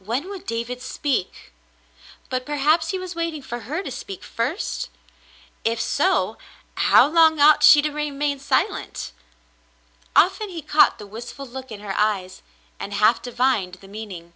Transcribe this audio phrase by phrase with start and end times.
[0.00, 1.50] When would David speak?
[2.28, 4.90] But perhaps he was waiting for her to speak first?
[5.64, 6.36] If so,
[6.74, 9.12] how long ought she to remain silent?
[10.14, 12.42] Often he caught the wistful look in her eyes,
[12.78, 14.34] and half divined the meaning.